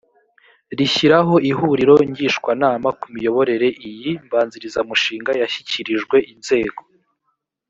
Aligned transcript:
rishyiraho 0.77 1.35
ihuriro 1.51 1.95
ngishwanama 2.09 2.87
ku 2.99 3.05
miyoborere 3.13 3.67
iyi 3.89 4.11
mbanzirizamushinga 4.25 5.31
yashyikirijwe 5.41 6.17
inzego 6.33 6.81